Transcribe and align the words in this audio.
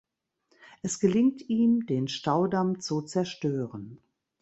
Es 0.81 0.99
gelingt 0.99 1.47
ihm, 1.47 1.85
den 1.85 2.07
Staudamm 2.07 2.79
zu 2.79 3.03
zerstören. 3.03 3.99